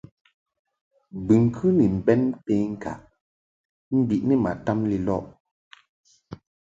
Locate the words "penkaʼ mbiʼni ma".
2.45-4.51